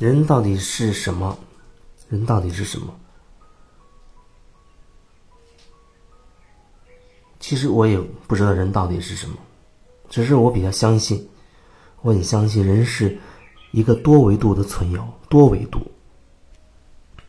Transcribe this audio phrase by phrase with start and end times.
[0.00, 1.36] 人到底是什么？
[2.08, 2.86] 人到底是什么？
[7.38, 9.36] 其实我也不知道人到底是什么，
[10.08, 11.28] 只是我比较相信，
[12.00, 13.18] 我很相信人是
[13.72, 15.82] 一个多维度的存有，多维度。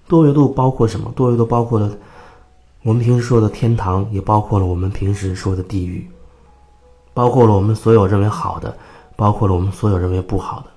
[0.07, 1.11] 多维度包括什么？
[1.13, 1.97] 多维度包括了
[2.83, 6.09] 我们平时说的天堂，也包括了我们平时说的地狱，
[7.13, 8.77] 包括了我们所有认为好的，
[9.17, 10.71] 包括了我们所有认为不好的，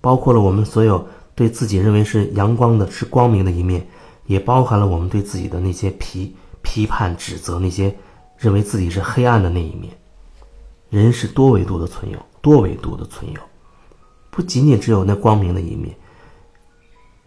[0.00, 3.86] 包括了我们所有对自己认为是阳光的、是光明的一面，
[4.26, 7.96] 也包含了我们对自己的那些批批判、指责那些。
[8.38, 9.90] 认为自己是黑暗的那一面，
[10.90, 13.40] 人是多维度的存有，多维度的存有，
[14.30, 15.96] 不仅仅只有那光明的一面，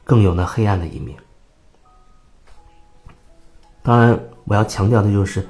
[0.03, 1.17] 更有那黑暗的一面。
[3.81, 5.47] 当然，我要强调的就是，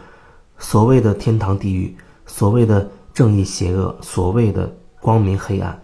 [0.57, 1.93] 所谓的天堂、地狱，
[2.25, 5.77] 所谓的正义、邪恶，所谓的光明、黑暗，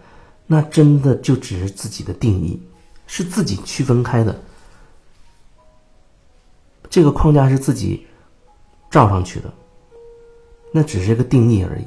[0.46, 2.58] 那真的就只是自己的定义，
[3.06, 4.34] 是自己区分开的，
[6.90, 8.06] 这个框架是自己
[8.90, 9.52] 罩上去的。
[10.72, 11.86] 那只是一个定义而已。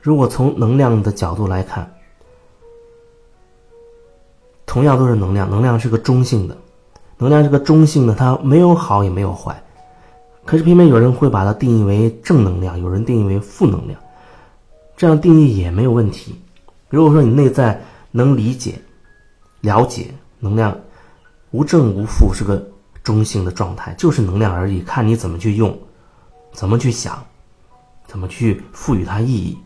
[0.00, 1.94] 如果从能量的角度来看，
[4.66, 6.56] 同样都是能量，能量是个中性的，
[7.18, 9.62] 能量是个中性的，它没有好也没有坏。
[10.44, 14.00] 可是偏偏有人会把它定义为正能量，有人定义为负能量，
[14.96, 16.34] 这样定义也没有问题。
[16.88, 18.80] 如果说你内在能理解、
[19.60, 20.76] 了解能量
[21.50, 22.66] 无正无负是个
[23.02, 25.78] 中性的状态，就是能量而已，看你怎么去用，
[26.52, 27.22] 怎么去想。
[28.06, 29.58] 怎么去赋予它意义？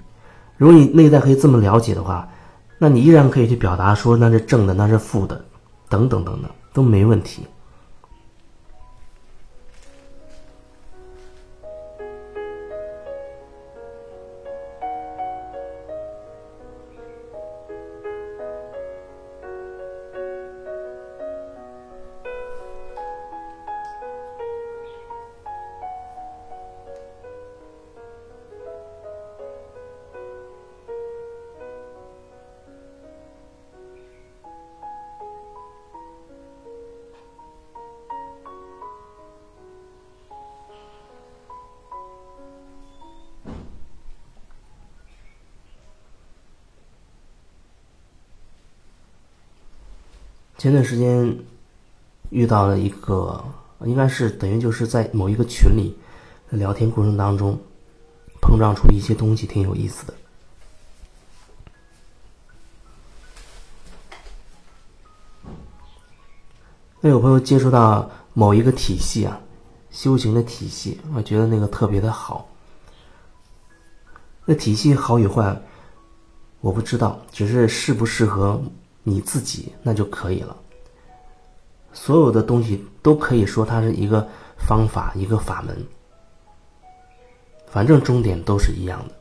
[0.57, 2.29] 如果你内在可以这么了解的话，
[2.77, 5.45] 那你依然可以去表达说那是正的，那是负的，
[5.89, 7.47] 等等等等都没问题。
[50.58, 51.36] 前段时间
[52.30, 53.45] 遇到了一个，
[53.85, 55.98] 应该是等于就是在某一个群里
[56.51, 57.58] 聊天过程当中
[58.40, 60.14] 碰撞出一些东西，挺有意思的。
[67.01, 69.40] 那有朋友接触到某一个体系啊，
[69.90, 72.48] 修行的体系，我觉得那个特别的好。
[74.45, 75.61] 那体系好与坏，
[76.61, 78.63] 我不知道，只是适不适合。
[79.02, 80.57] 你自己那就可以了。
[81.92, 84.27] 所有的东西都可以说它是一个
[84.57, 85.77] 方法，一个法门。
[87.67, 89.14] 反正终点都是一样的，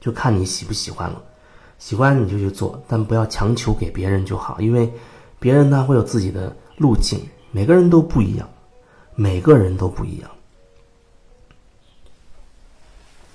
[0.00, 1.22] 就看你喜不喜欢了。
[1.78, 4.92] 喜欢你就去做，但不要强求给别人就好，因为
[5.38, 7.20] 别人他会有自己的路径，
[7.50, 8.48] 每个人都不一样，
[9.14, 10.30] 每个人都不一样。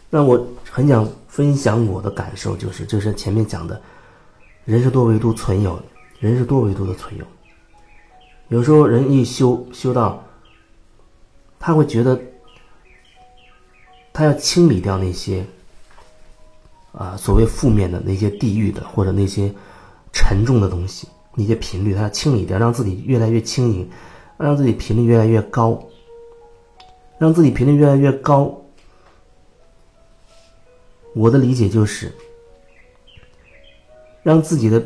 [0.10, 3.80] 那我很想分享我的感受，就是就是前面讲的。
[4.68, 5.84] 人是多维度存有的，
[6.20, 7.26] 人是多维度的存有。
[8.50, 10.22] 有时候人一修修到，
[11.58, 12.20] 他会觉得，
[14.12, 15.46] 他要清理掉那些，
[16.92, 19.50] 啊，所谓负面的那些地狱的或者那些
[20.12, 23.90] 沉重的东西，那些频率，他要清理掉，让自己越来越轻盈，
[24.38, 25.82] 让自己频率越来越高，
[27.18, 28.66] 让自己频率越来越高。
[31.14, 32.14] 我的理解就是。
[34.28, 34.84] 让自己的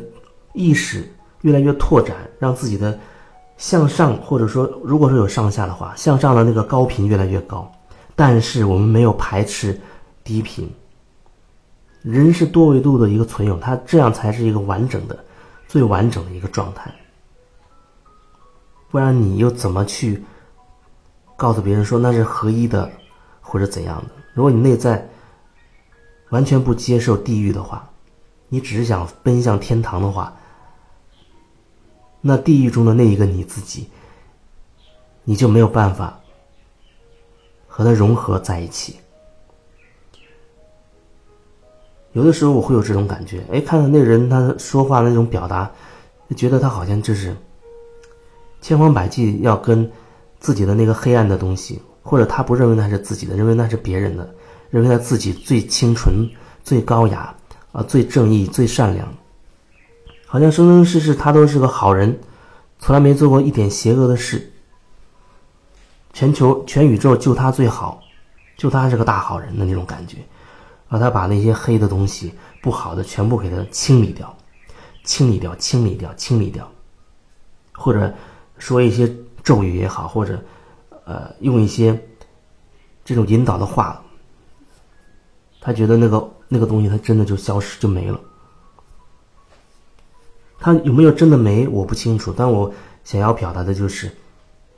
[0.52, 1.04] 意识
[1.40, 2.96] 越来越拓展，让自己的
[3.56, 7.68] 向上，或者说，如果说有上下的话，向上的那个高频越来越高。
[8.14, 9.80] 但是我们没有排斥
[10.22, 10.72] 低频。
[12.02, 15.24] 人是多维度的一个存有，它这样才是一个完整的、
[15.66, 16.94] 最完整的一个状态。
[18.92, 20.22] 不然你又怎么去
[21.36, 22.88] 告诉别人说那是合一的，
[23.40, 24.12] 或者怎样的？
[24.34, 25.04] 如果你内在
[26.28, 27.88] 完全不接受地狱的话。
[28.52, 30.36] 你只是想奔向天堂的话，
[32.20, 33.88] 那地狱中的那一个你自己，
[35.24, 36.20] 你就没有办法
[37.66, 38.96] 和他融合在一起。
[42.12, 45.70] 有的时候我会有这种感觉，哎，看到那人他说话的那种表达，
[46.28, 47.34] 就觉得他好像就是
[48.60, 49.90] 千方百计要跟
[50.40, 54.34] 自己的那个黑暗的东西，或者他不认为那是自己的，认为那是别人的，
[54.68, 56.28] 认为他自己最清纯、
[56.62, 57.34] 最高雅。
[57.72, 59.08] 啊，最正义、最善良，
[60.26, 62.18] 好像生生世世他都是个好人，
[62.78, 64.52] 从来没做过一点邪恶的事。
[66.12, 68.02] 全球全宇宙就他最好，
[68.58, 70.18] 就他是个大好人的那种感觉，
[70.90, 74.36] 让他把那些黑的东西、不好的全部给他清理掉，
[75.04, 76.70] 清理掉，清理掉，清理掉，
[77.72, 78.12] 或者
[78.58, 79.10] 说一些
[79.42, 80.38] 咒语也好，或者
[81.06, 81.98] 呃用一些
[83.02, 84.01] 这种引导的话，
[85.62, 88.20] 他觉得那个那个东西他真的就消失就没了。
[90.58, 92.70] 他有没有真的没我不清楚，但我
[93.02, 94.10] 想要表达的就是。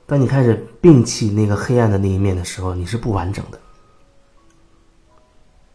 [0.07, 3.59] 当你开始摒弃那个黑暗的那一面的时候，你是不完整的。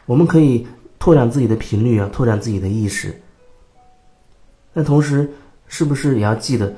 [0.05, 0.65] 我们可以
[0.97, 3.21] 拓展自己的频率啊，拓展自己的意识。
[4.73, 5.29] 但同时，
[5.67, 6.73] 是不是也要记得，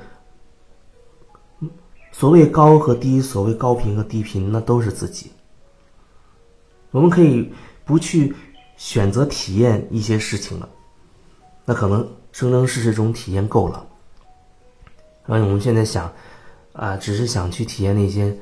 [2.11, 5.31] 所谓高和低，所谓高频和低频，那都是自己。
[6.89, 7.53] 我们可以
[7.85, 8.35] 不去
[8.77, 10.69] 选择体验一些事情了，
[11.65, 11.99] 那可能
[12.31, 13.85] 生生世世中体验够了。
[15.25, 16.11] 然后我们现在想。
[16.73, 18.35] 啊，只是想去体验那些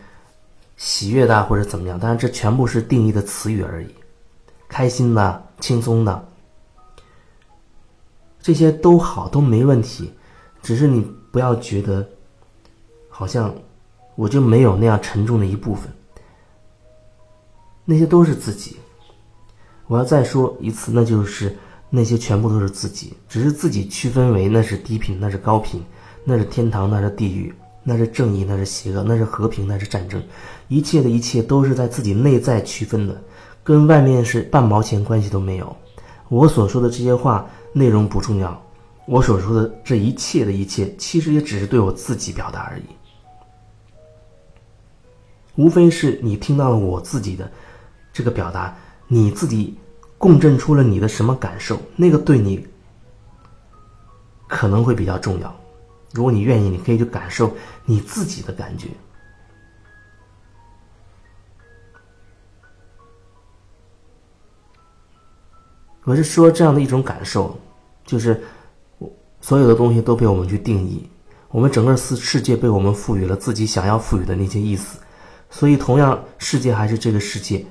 [0.78, 3.94] 喜悦的或者怎么样，当然这全部是定义的词语而已。
[4.70, 6.28] 开心的、轻松的，
[8.42, 10.14] 这些都好，都没问题。
[10.62, 12.08] 只是你不要觉得
[13.10, 13.54] 好像
[14.16, 15.92] 我就没有那样沉重的一部分。
[17.84, 18.78] 那些都是自己。
[19.92, 21.54] 我要再说一次，那就是
[21.90, 25.84] 那些全部都是自己，只是自己区分为那是低频，那是高频，
[26.24, 27.54] 那是天堂，那是地狱。
[27.84, 30.24] 那是正义，那是邪恶，那是和平，那是战争，
[30.70, 33.22] 一切的一切都是在自己内在区分的，
[33.66, 35.76] 跟外面是半毛钱关系都没有。
[36.30, 38.64] 我所说的这些话内容不重要，
[39.08, 42.84] 我所说的这一切的一切，其实也只是对我自己表达而已。
[45.58, 47.52] 无非是你听到了我自己的
[48.14, 48.74] 这个表达，
[49.14, 49.78] 你自己
[50.18, 52.66] 共振出了你的什么感受，那个对你
[54.48, 55.54] 可能会比较重要。
[56.14, 57.54] 如果你愿意，你可以去感受
[57.84, 58.88] 你自己的感觉。
[66.06, 67.60] 我是说这样的一种感受，
[68.06, 68.42] 就是
[69.42, 71.06] 所有的东西都被我们去定义，
[71.50, 75.00] 我们整个世世界被我们赋予了自己想要赋予的那些意思，
[75.50, 77.66] 所以同样世界还是这个世界，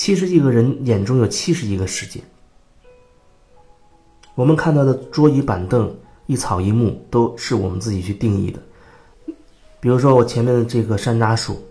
[0.00, 2.22] 七十亿个人眼中有七十亿个世界，
[4.34, 5.94] 我们看到的桌椅板凳。
[6.24, 8.62] 一草一木都是我们自己去定义的。
[9.78, 11.62] 比如说我前面的这个山楂树，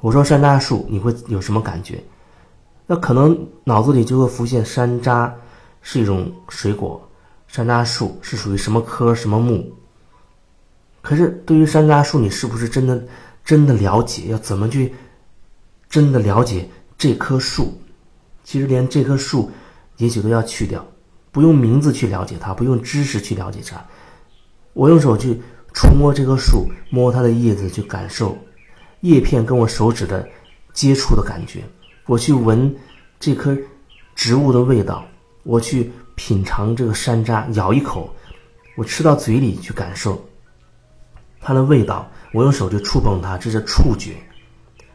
[0.00, 2.02] 我说山楂树，你会有什么感觉？
[2.84, 5.30] 那可能脑子里就会浮现山楂
[5.82, 7.08] 是一种水果，
[7.46, 9.72] 山楂树是属于什么科什么木。
[11.00, 13.00] 可是对于山楂树，你是不是真的
[13.44, 14.26] 真的了解？
[14.32, 14.92] 要怎么去
[15.88, 16.68] 真的了解
[17.02, 17.82] 这棵树？
[18.44, 19.50] 其实连这棵树，
[19.96, 20.86] 也许都要去掉。
[21.32, 23.84] 不用名字去了解它，不用知识去了解它，
[24.72, 25.42] 我用手去
[25.74, 28.38] 触摸这棵树，摸它的叶子，去感受
[29.00, 30.24] 叶片跟我手指的
[30.72, 31.64] 接触的感觉。
[32.06, 32.72] 我去闻
[33.18, 33.58] 这棵
[34.14, 35.04] 植物的味道，
[35.42, 38.14] 我去品尝这个山楂，咬一口，
[38.76, 40.24] 我吃到嘴里去感受
[41.40, 42.08] 它的味道。
[42.32, 44.14] 我用手去触碰它，这是触觉。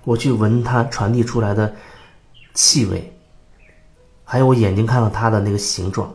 [0.05, 1.75] 我去闻它传递出来的
[2.57, 3.13] 气味，
[4.23, 6.11] 还有我眼睛看到它的那个形状。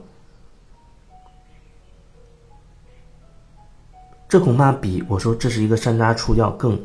[4.28, 6.84] 这恐怕比我说这是一个山楂树要更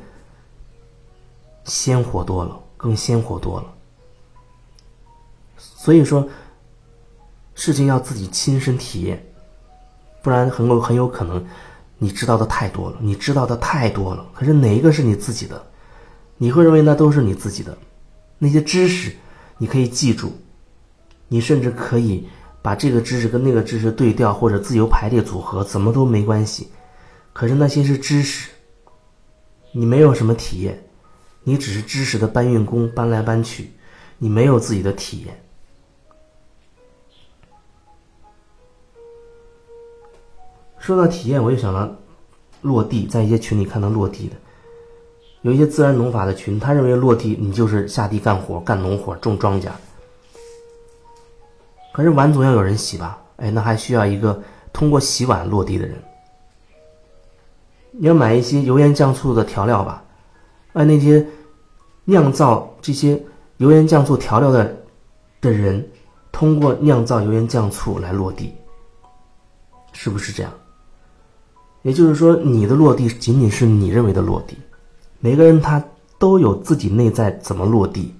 [1.64, 3.74] 鲜活多了，更鲜活多了。
[5.58, 6.30] 所以说，
[7.56, 9.26] 事情要自己亲身体验，
[10.22, 11.44] 不然很有很有可能
[11.98, 14.24] 你知道的太多了，你知道的太多了。
[14.36, 15.60] 可是哪一个是你自己的？
[16.38, 17.76] 你会认为那都是你自己的。
[18.38, 19.16] 那些知识
[19.58, 20.32] 你可以记住，
[21.28, 22.28] 你甚至可以
[22.62, 26.70] 把这个知识跟那个知识对调，或者自由排列组合，怎么都没关系。
[27.34, 28.50] 可是那些是知识，
[29.72, 30.84] 你没有什么体验，
[31.44, 33.72] 你只是知识的搬运工，搬来搬去，
[34.18, 35.44] 你没有自己的体验。
[40.80, 41.96] 说到体验，我又想到
[42.62, 44.36] 落地，在一些群里看到落地的，
[45.48, 49.70] 有一些自然农法的群，他认为落地你就是下地干活、干农活、种庄稼。
[51.94, 53.18] 可是碗总要有人洗吧？
[53.38, 55.96] 哎，那还需要一个通过洗碗落地的人。
[57.92, 60.04] 你要买一些油盐酱醋的调料吧，
[60.74, 61.26] 而那些
[62.04, 63.24] 酿造这些
[63.56, 64.76] 油盐酱醋调料的
[65.40, 65.88] 的人，
[66.30, 68.54] 通过酿造油盐酱醋来落地，
[69.94, 70.52] 是不是这样？
[71.84, 74.58] 也就是说，你的落地仅仅是你认为的落地，
[75.20, 75.84] 每个人他
[76.18, 78.14] 都有自己内在怎么落地。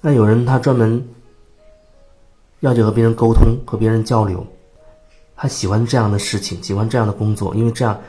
[0.00, 1.06] 那有人他专门。
[2.60, 4.44] 要去和别人沟通，和别人交流。
[5.36, 8.00] 他喜欢这样的事情，喜欢这样的工作，因为这样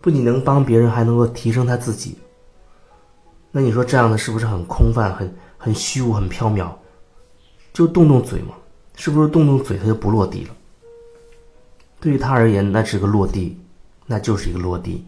[0.00, 2.18] 不仅能帮别人，还能够提升他自己。
[3.52, 6.68] 那你说这样的是不是很空泛、很很虚无、很缥缈？
[7.72, 8.54] 就动动嘴嘛，
[8.96, 10.50] 是不是动动嘴他就不落地了？
[12.02, 13.56] 对于他而言，那是个落地，
[14.06, 15.06] 那就是一个落地。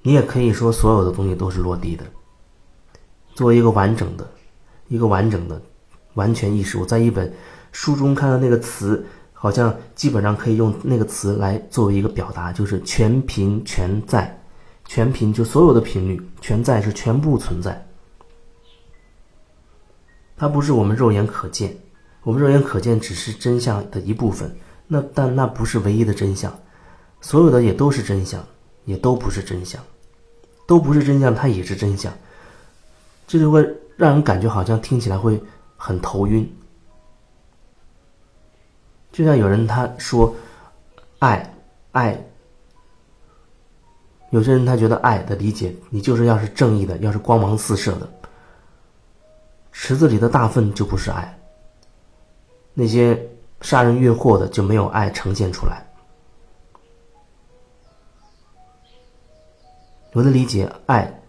[0.00, 2.06] 你也可以说，所有的东西都是落地的。
[3.34, 4.26] 作为一个完整的、
[4.88, 5.60] 一个完整的、
[6.14, 7.30] 完全意识，我在一本
[7.70, 14.38] 书中看到那个词，好像基本上可以用那个词来作为一个表达，就是全频全在。
[14.86, 17.86] 全频就所有的频率，全在是全部存在。
[20.34, 21.76] 它不是我们肉眼可见。
[22.22, 24.54] 我们肉眼可见只是真相的一部分，
[24.86, 26.56] 那但那不是唯一的真相，
[27.20, 28.44] 所有的也都是真相，
[28.84, 29.82] 也都不是真相，
[30.66, 32.12] 都不是真相，它也是真相，
[33.26, 33.60] 这就会
[33.96, 35.42] 让人感觉好像听起来会
[35.76, 36.48] 很头晕。
[39.10, 40.32] 就像有人他说，
[41.18, 41.54] 爱
[41.90, 42.24] 爱，
[44.30, 48.08] 有些人他觉得爱的理解，你就是要是正义的，要是光芒四射的，
[49.72, 51.38] 池子里的大粪就不是爱。
[52.74, 53.28] 那些
[53.60, 55.86] 杀人越货的就没有爱呈现出来。
[60.12, 61.22] 我的理解，爱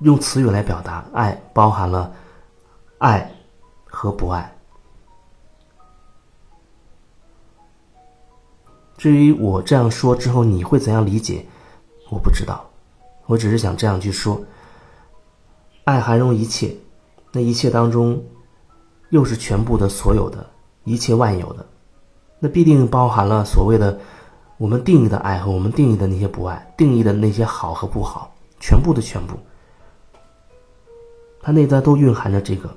[0.00, 2.12] 用词语来表达，爱包含了
[2.98, 3.30] 爱
[3.84, 4.54] 和不爱。
[8.96, 11.46] 至于我这样说之后你会怎样理解，
[12.10, 12.70] 我不知道。
[13.26, 14.42] 我只是想这样去说：
[15.84, 16.76] 爱含容一切，
[17.32, 18.22] 那一切当中。
[19.10, 20.44] 又是全部的、所有的、
[20.84, 21.66] 一切万有的，
[22.38, 23.98] 那必定包含了所谓的
[24.56, 29.38] 我们定义的爱和我们定义的那些不爱，定义的那些好和不好，全部的全部，
[31.42, 32.70] 它内在都蕴含着这个。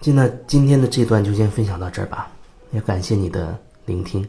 [0.00, 2.30] 现在今天的这段就先分享到这儿吧，
[2.72, 4.28] 也感谢你的聆听。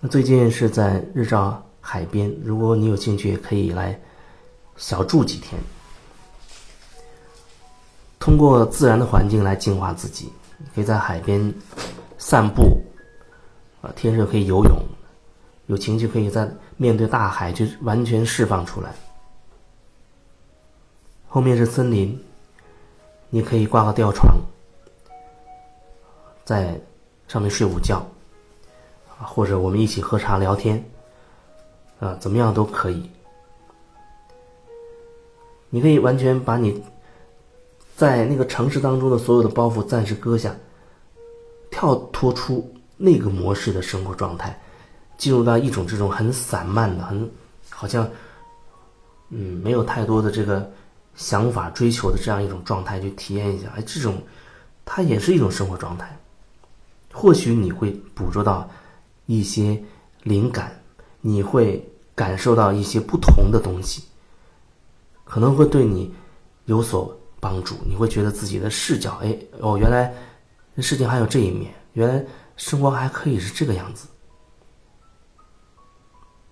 [0.00, 3.98] 那最近是在日照海边，如果你有兴趣，可以来
[4.76, 5.58] 小住几天，
[8.18, 10.30] 通过自然的环境来净化自己。
[10.74, 11.52] 可以在海边
[12.16, 12.80] 散步，
[13.82, 14.74] 啊，天热可以游泳，
[15.66, 18.94] 有情绪可以在面对大海就完全释放出来。
[21.28, 22.18] 后面是森林，
[23.28, 24.34] 你可以挂个吊床，
[26.44, 26.80] 在
[27.28, 28.02] 上面睡午觉。
[29.18, 30.84] 啊，或者我们一起喝茶聊天，
[32.00, 33.10] 啊，怎么样都可以。
[35.70, 36.82] 你可以完全把你
[37.96, 40.54] 在那个城市当中的所有的包袱暂时搁下，
[41.70, 44.58] 跳脱出那个模式的生活状态，
[45.18, 47.30] 进入到一种这种很散漫的、很
[47.70, 48.08] 好像
[49.30, 50.70] 嗯没有太多的这个
[51.14, 53.68] 想法追求的这样一种状态去体验一下。
[53.76, 54.22] 哎，这种
[54.84, 56.16] 它也是一种生活状态，
[57.12, 58.68] 或许你会捕捉到。
[59.26, 59.82] 一些
[60.22, 60.82] 灵感，
[61.20, 64.04] 你会感受到一些不同的东西，
[65.24, 66.14] 可能会对你
[66.64, 67.76] 有所帮助。
[67.86, 70.14] 你会觉得自己的视角，哎，哦，原来
[70.78, 72.24] 事情还有这一面，原来
[72.56, 74.08] 生活还可以是这个样子。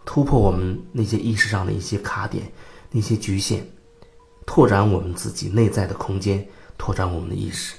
[0.04, 2.52] 突破我们那些意识上的一些卡点，
[2.90, 3.64] 那些局限，
[4.46, 7.76] 拓展我们自己内在的空间，拓展我们的意识。